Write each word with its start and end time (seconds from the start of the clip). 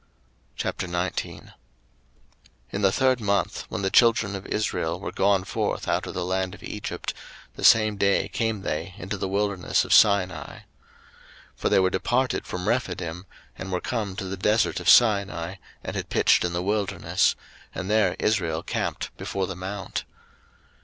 02:019:001 0.57 1.53
In 2.71 2.81
the 2.81 2.91
third 2.91 3.21
month, 3.21 3.65
when 3.69 3.83
the 3.83 3.91
children 3.91 4.35
of 4.35 4.47
Israel 4.47 4.99
were 4.99 5.11
gone 5.11 5.43
forth 5.43 5.87
out 5.87 6.07
of 6.07 6.15
the 6.15 6.25
land 6.25 6.55
of 6.55 6.63
Egypt, 6.63 7.13
the 7.55 7.63
same 7.63 7.97
day 7.97 8.27
came 8.27 8.63
they 8.63 8.95
into 8.97 9.15
the 9.15 9.27
wilderness 9.27 9.85
of 9.85 9.93
Sinai. 9.93 10.55
02:019:002 10.55 10.63
For 11.57 11.69
they 11.69 11.79
were 11.79 11.89
departed 11.91 12.47
from 12.47 12.67
Rephidim, 12.67 13.27
and 13.55 13.71
were 13.71 13.79
come 13.79 14.15
to 14.15 14.23
the 14.25 14.35
desert 14.37 14.79
of 14.79 14.89
Sinai, 14.89 15.57
and 15.83 15.95
had 15.95 16.09
pitched 16.09 16.43
in 16.43 16.53
the 16.53 16.63
wilderness; 16.63 17.35
and 17.75 17.87
there 17.87 18.15
Israel 18.17 18.63
camped 18.63 19.15
before 19.17 19.45
the 19.45 19.55
mount. 19.55 20.03